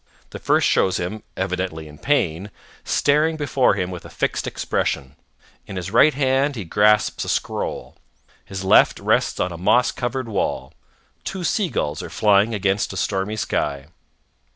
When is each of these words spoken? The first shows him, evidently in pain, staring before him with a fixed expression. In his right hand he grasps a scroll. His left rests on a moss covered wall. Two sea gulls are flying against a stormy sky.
The 0.31 0.39
first 0.39 0.67
shows 0.67 0.97
him, 0.97 1.21
evidently 1.37 1.87
in 1.87 1.99
pain, 1.99 2.49
staring 2.83 3.37
before 3.37 3.75
him 3.75 3.91
with 3.91 4.03
a 4.03 4.09
fixed 4.09 4.47
expression. 4.47 5.15
In 5.67 5.75
his 5.75 5.91
right 5.91 6.15
hand 6.15 6.55
he 6.55 6.63
grasps 6.63 7.23
a 7.23 7.29
scroll. 7.29 7.95
His 8.43 8.63
left 8.63 8.99
rests 8.99 9.39
on 9.39 9.51
a 9.51 9.59
moss 9.59 9.91
covered 9.91 10.27
wall. 10.27 10.73
Two 11.23 11.43
sea 11.43 11.69
gulls 11.69 12.01
are 12.01 12.09
flying 12.09 12.55
against 12.55 12.91
a 12.93 12.97
stormy 12.97 13.35
sky. 13.35 13.89